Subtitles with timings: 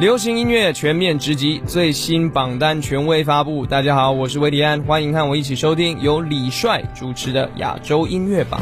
[0.00, 3.66] 流行音乐全面直击，最新榜单权威发布。
[3.66, 8.60] 大家好，我是维迪安，欢迎和我一起收听由李帅主持的亚洲音乐榜。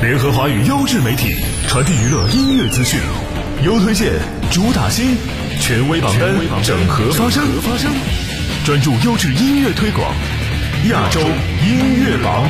[0.00, 1.34] 联合华语优质媒体，
[1.68, 2.98] 传递娱乐音乐资讯，
[3.64, 4.12] 优推荐，
[4.52, 5.16] 主打新，
[5.60, 7.44] 权威榜单，整合发声，
[8.64, 10.14] 专注优质音乐推广，
[10.88, 12.48] 亚洲音乐榜。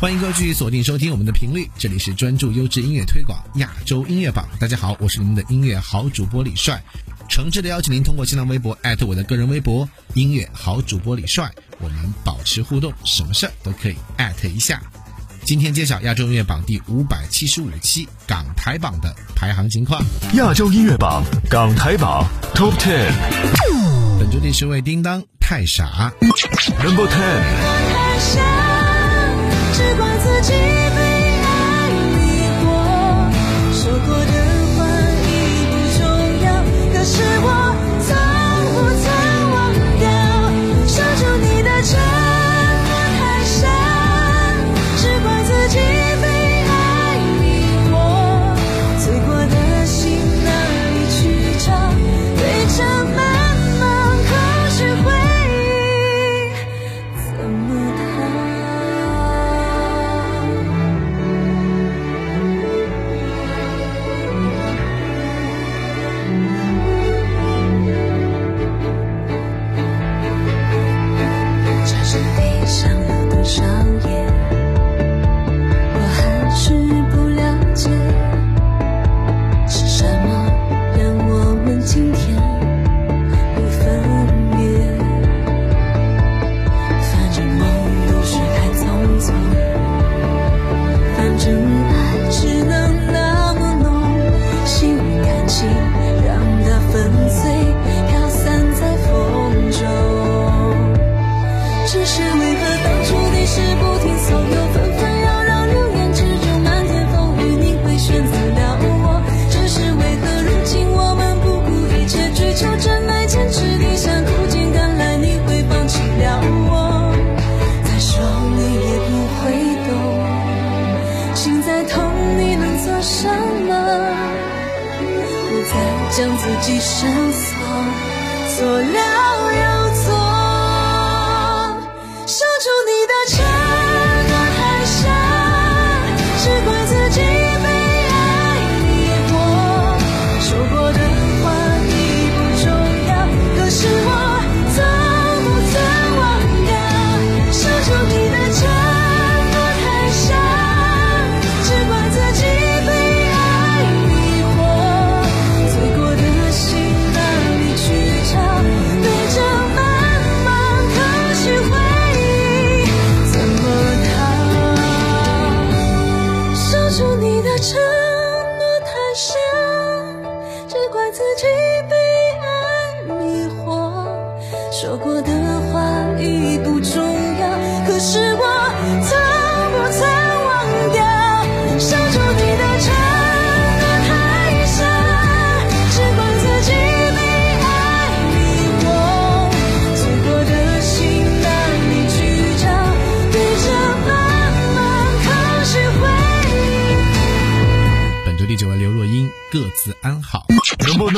[0.00, 4.48] 欢迎各位继续锁定收听我们的频率，这里是专注优质音乐推广亚洲音乐榜。
[4.58, 6.82] 大家好，我是你们的音乐好主播李帅。
[7.28, 14.80] 诚挚的邀请您通过新浪微博艾特我的个人微博“音乐好主播李帅”，我们保持互动，什么事儿都可以艾特一下。
[15.48, 19.98] 今天揭晓亚洲音乐榜第五百七十五期港台榜的排行情况。
[20.34, 22.22] 亚洲音乐榜港台榜
[22.54, 23.10] Top Ten，
[24.20, 26.12] 本周第十位叮当太傻
[26.84, 27.40] ，Number Ten。
[33.88, 34.37] Number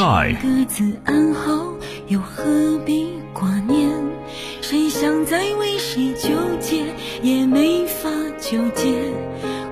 [0.00, 1.74] 各自安好，
[2.08, 3.86] 又何必挂念？
[4.62, 6.86] 谁想再为谁纠结，
[7.22, 8.94] 也没法纠结。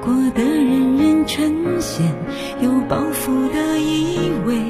[0.05, 2.03] 过得人人称羡，
[2.61, 4.61] 有包袱的以为，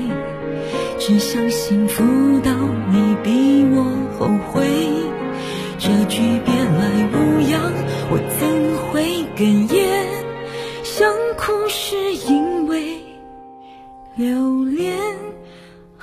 [0.97, 2.05] 只想幸福
[2.45, 2.53] 到
[2.93, 3.78] 你比我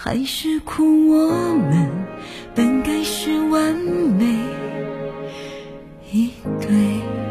[0.05, 1.89] 还是苦，我们
[2.53, 4.37] 本该是完美
[6.11, 6.29] 一
[6.61, 7.24] 对。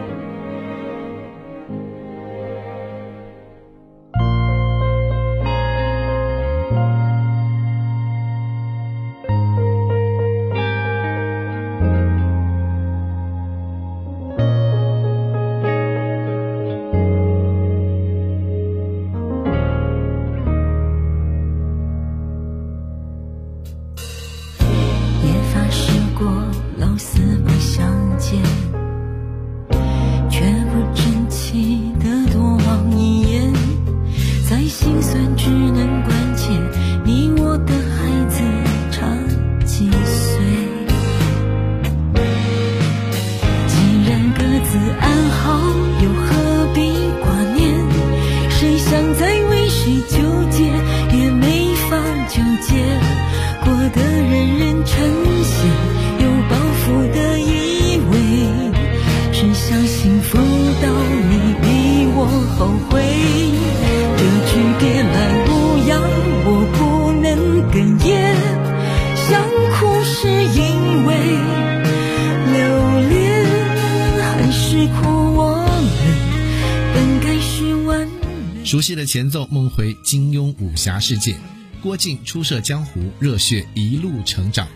[79.14, 81.36] 前奏，梦回金庸武侠世界。
[81.80, 84.66] 郭靖初涉江湖，热血一路成长。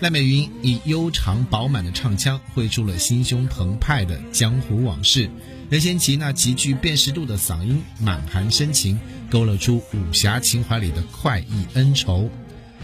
[0.00, 5.30] 赖美云以悠长饱满的唱腔，绘出了心胸澎湃的江湖往事。
[5.70, 8.98] 任贤齐那极具辨识度的嗓音，满含深情，
[9.30, 12.28] 勾勒出武侠情怀里的快意恩仇。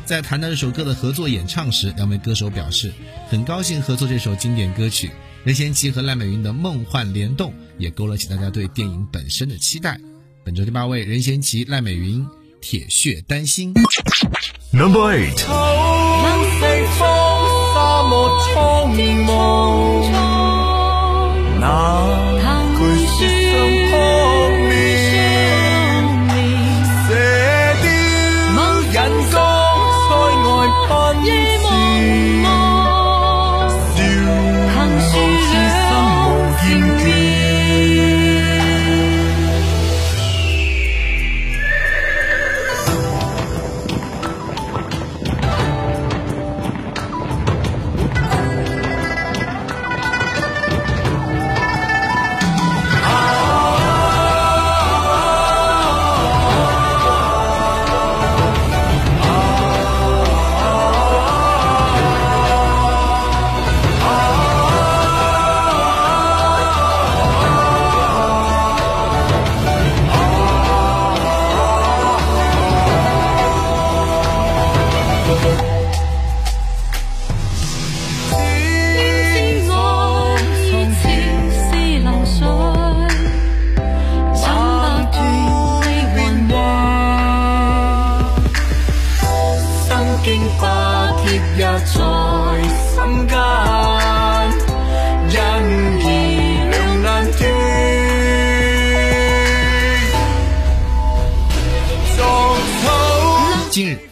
[0.04, 2.92] 在谈到这首歌的合作演唱时，两位歌手表示
[3.28, 5.10] 很高兴合作这首经典歌曲。
[5.42, 10.00] 任贤齐和赖美云的梦幻联动，也勾勒起大家对电影本身的期待。
[10.42, 12.26] 本周第八位，任贤齐、赖美云。
[12.60, 13.72] 铁血丹心。
[14.70, 15.44] Number Eight。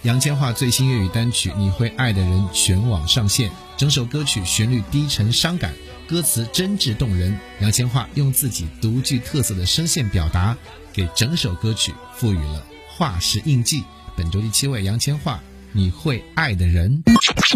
[0.02, 5.72] 杨千嬅最新粤语单曲《你会爱的人》全网上线，整首歌曲旋律低沉伤感，
[6.08, 7.38] 歌词真挚动人。
[7.60, 10.56] 杨千嬅用自己独具特色的声线表达，
[10.92, 12.64] 给整首歌曲赋予了
[12.96, 13.84] 画石印记。
[14.16, 15.18] 本周第七位，杨千嬅
[15.72, 17.02] 《你会爱的人》。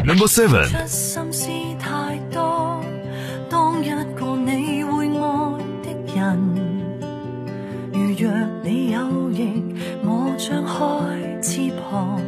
[0.04, 0.86] Number Seven。
[0.86, 1.48] 心思
[1.78, 2.80] 太多，
[3.48, 6.38] 當一個你會愛的人
[7.92, 8.30] 如若
[8.62, 12.20] 你有翼，我张开翅膀。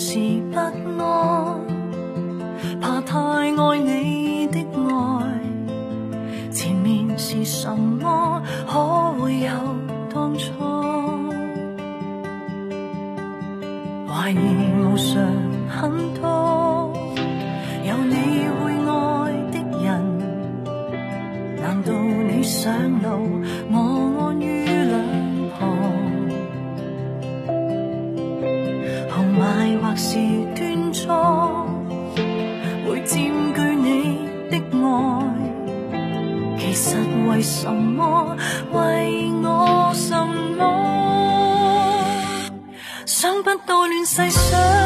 [0.00, 0.14] 是
[0.52, 0.56] 不
[1.02, 1.60] 安，
[2.80, 8.40] 怕太爱你的爱，前面是什么？
[8.68, 9.50] 可会有
[14.28, 15.16] 怀疑无常
[15.70, 16.92] 很多，
[17.82, 18.14] 有你
[18.60, 19.88] 会爱的人，
[21.56, 21.94] 难道
[22.28, 22.70] 你上
[23.00, 23.40] 路，
[23.72, 23.74] 我
[24.20, 25.00] 安于两？
[29.80, 30.18] 或是
[30.54, 31.66] 端庄，
[32.86, 33.16] 会占
[33.54, 34.86] 据你的爱。
[36.58, 36.98] 其实
[37.30, 38.27] 为什么？
[43.48, 44.77] 不到乱世想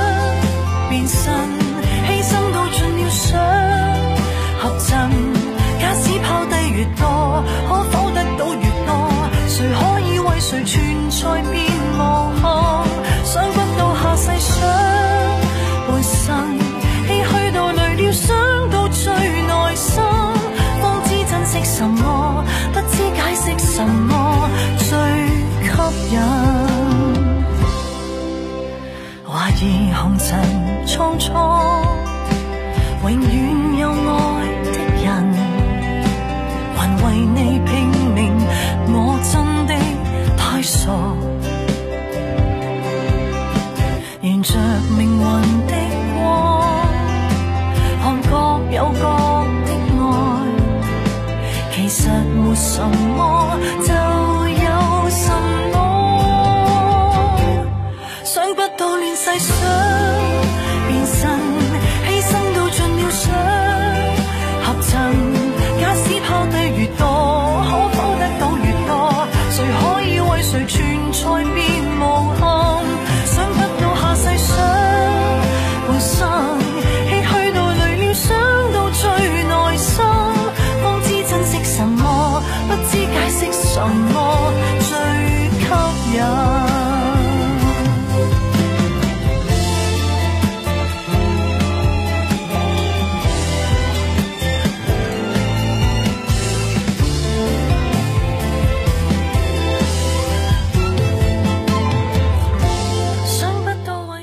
[30.86, 31.32] 匆匆，
[33.02, 33.92] 永远有爱
[34.64, 34.70] 的
[35.02, 35.06] 人，
[36.76, 37.91] 还为你拼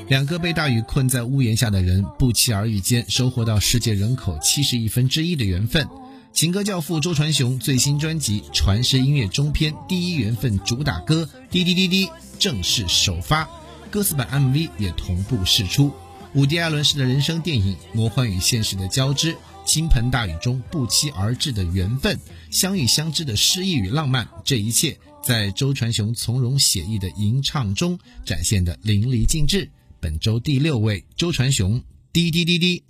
[0.09, 5.87] 两个被大雨困在屋檐下的人，不期而遇间收获到世界人口七十亿分之一的缘分。
[6.33, 12.07] 情歌教父周传雄最新专辑《传世音乐中篇》第一缘分主打歌《滴滴滴滴》
[12.39, 13.47] 正式首发，
[13.91, 15.91] 歌词版 MV 也同步释出。
[16.33, 29.69] 伍迪·艾伦式的人生电影，魔幻与现实的交织，倾盆大雨中不期而至的缘分，相遇相知的诗意与浪漫，这一切在周传雄从容写意的吟唱中展现的淋漓尽致。
[30.01, 31.81] 本周第六位，周传雄，
[32.13, 32.83] 滴滴滴滴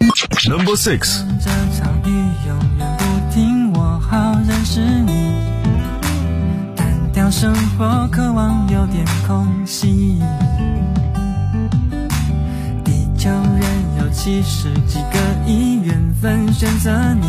[0.48, 1.26] ，Number Six。
[1.40, 2.10] 这场雨
[2.48, 5.34] 永远不停，我好认识你。
[6.76, 10.20] 单调生活，渴望有点空隙。
[12.86, 17.26] 地球人有七十几个亿，缘分选择你。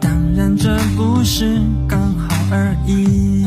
[0.00, 3.46] 当然，这不是刚好而已。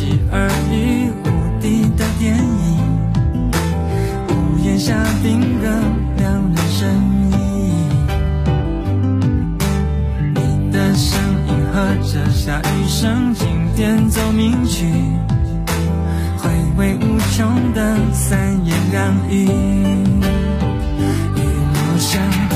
[0.00, 3.50] 不期而遇无敌的电影，
[4.28, 5.68] 屋檐下定格
[6.16, 6.88] 两人身
[7.30, 7.34] 影。
[10.34, 14.86] 你的声音和着下雨声，经典奏鸣曲，
[16.38, 19.44] 回味无穷的三言两语。
[21.36, 21.42] 雨
[21.74, 22.49] 落下。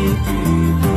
[0.00, 0.89] 雨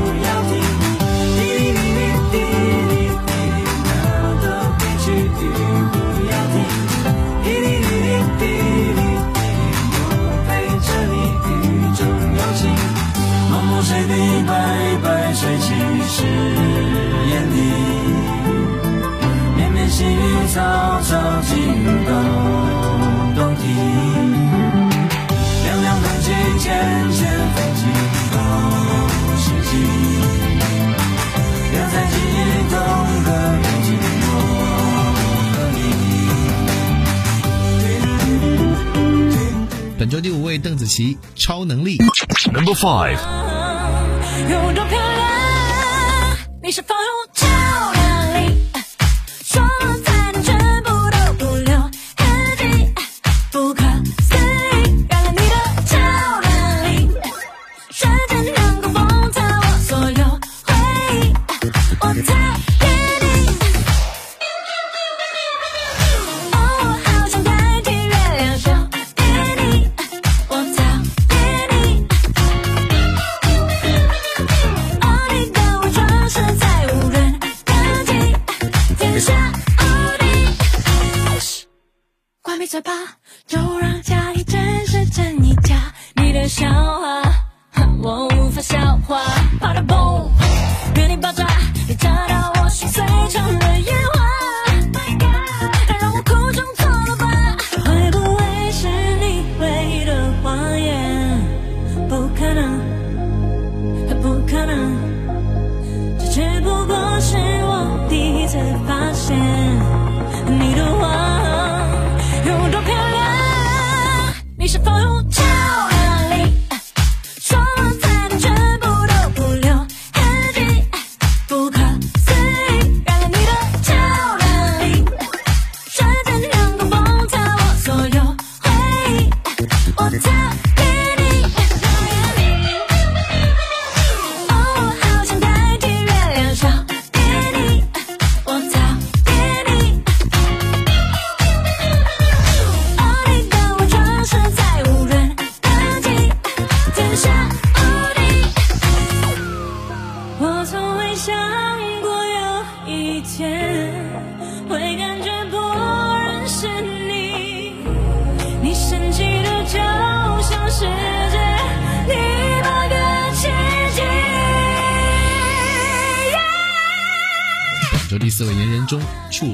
[42.84, 43.34] five。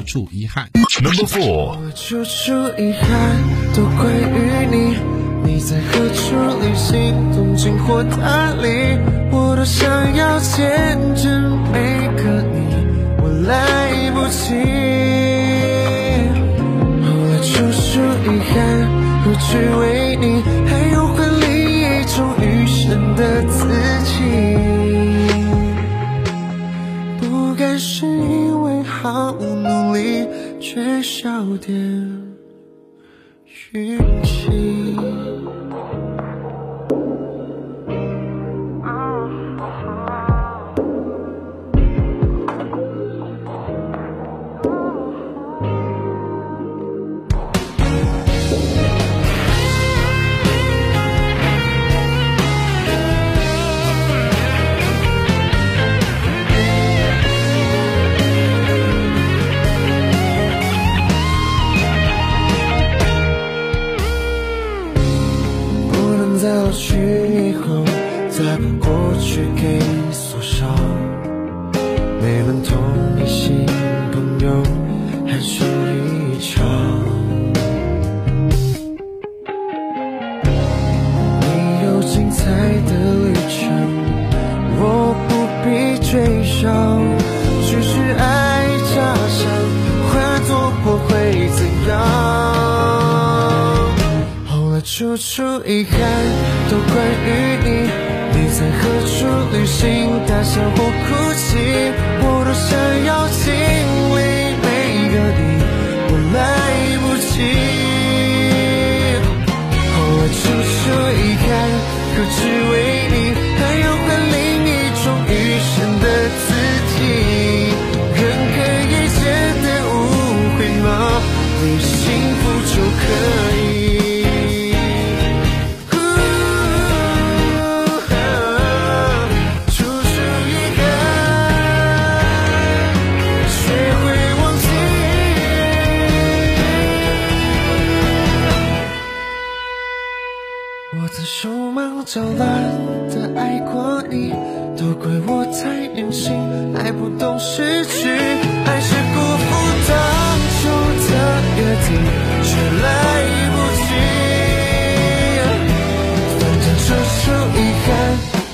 [0.10, 0.68] 处遗憾。
[1.04, 3.06] Number four，我处处遗憾
[3.76, 4.98] 都归于你，
[5.46, 8.98] 你在何处旅行，东京或哪里，
[9.32, 12.58] 我都想要见证每个你，
[13.22, 14.56] 我来不及。
[17.06, 18.58] 后来处处遗憾，
[19.24, 19.48] 何去
[19.80, 20.42] 为你，
[31.40, 32.09] 糕点。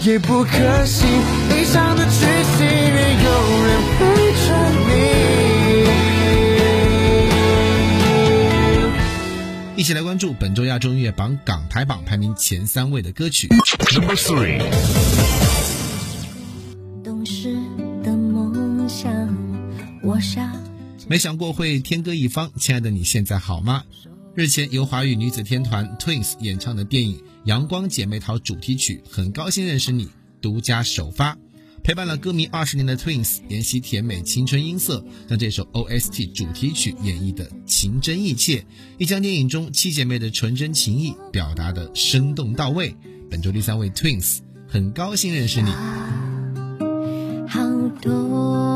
[0.05, 1.03] 也不可惜，
[1.49, 3.31] 悲伤的剧情也有
[3.65, 4.05] 人陪
[4.45, 4.93] 着你。
[9.75, 13.47] 一起来关注本周亚洲音乐榜港台榜排名前三位的歌曲。
[13.95, 14.61] Number three，
[17.03, 17.55] 懂事
[18.03, 19.11] 的梦想，
[20.03, 20.51] 我傻。
[21.07, 23.81] 没想过会天各一方，亲爱的你现在好吗？
[24.35, 30.07] 日前由华语女子天团 Twins 演唱的电影《阳光姐妹淘》主题曲《很高兴认识你》
[30.41, 31.37] 独家首发，
[31.81, 38.65] 陪伴了歌迷二十年的 Twins 沿袭甜美青春音色，将这首 OST 主题曲演绎的情真意切，
[38.97, 42.93] 亦将电影中七姐妹的纯真情谊表达的生动到位。
[43.29, 45.71] 本周第三位 Twins，很高兴认识你。
[47.47, 47.61] 好
[48.01, 48.74] 多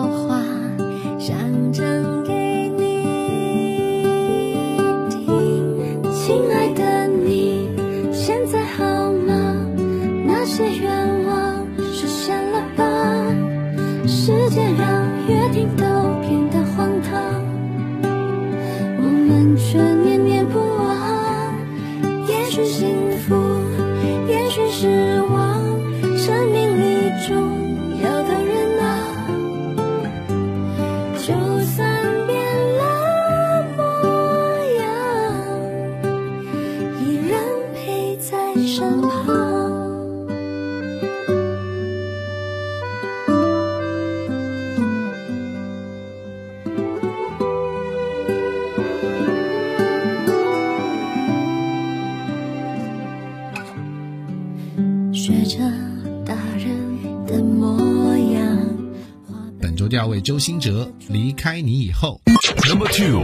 [60.00, 62.22] 第二位周兴哲，离开你以后。
[62.70, 63.22] Number two，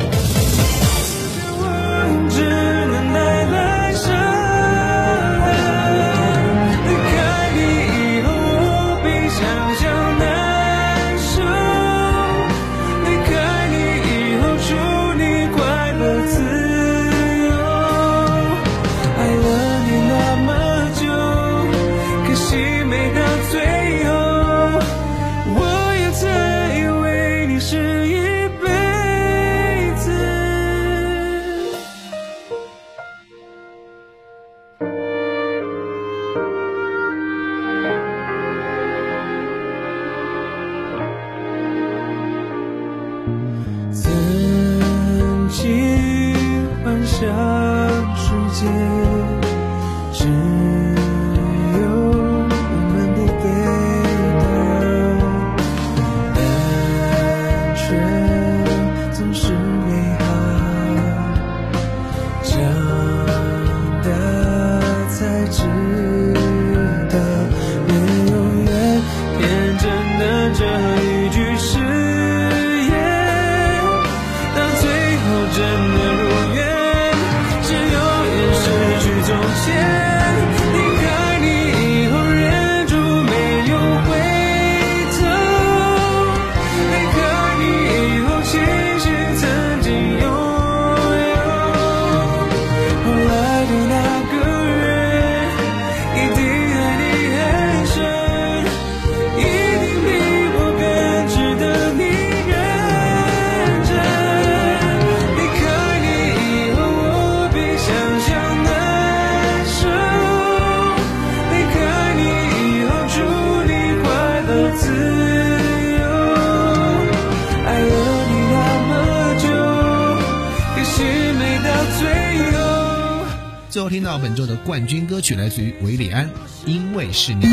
[123.76, 126.26] 最后听到本周的冠军歌曲来自于韦礼安，
[126.66, 127.46] 《因为是你》。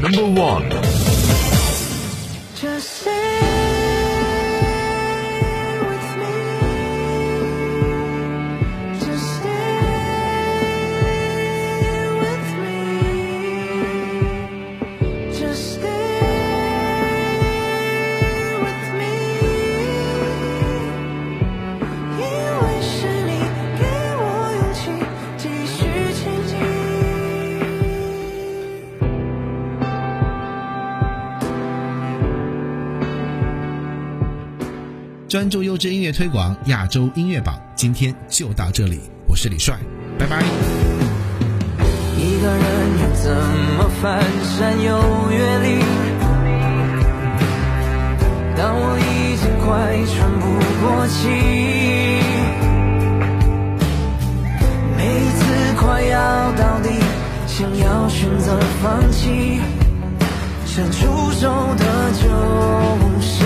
[0.00, 0.64] Number one，
[35.28, 39.78] 专注优质音乐推广亚洲音乐榜，今天就到这里，我是李帅，
[40.18, 40.42] 拜拜。
[42.16, 42.62] 一个人
[43.02, 43.30] 要怎
[43.76, 44.98] 么翻山又
[45.30, 45.84] 越岭？
[48.56, 49.68] 当我已经快
[50.06, 50.48] 喘不
[50.80, 51.28] 过气，
[54.96, 55.44] 每一次
[55.78, 56.88] 快要到底，
[57.46, 59.60] 想要选择放弃，
[60.64, 62.26] 伸出手的就
[63.20, 63.44] 是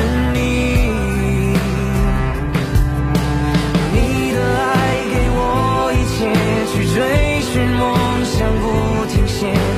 [6.95, 9.72] 追寻梦想不停歇。